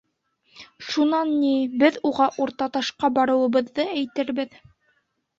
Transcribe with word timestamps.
Шунан, 0.93 1.33
ни, 1.41 1.51
беҙ 1.83 1.99
уға 2.09 2.27
Уртаташҡа 2.45 3.11
барыуыбыҙҙы 3.19 3.85
әйтербеҙ. 3.99 4.57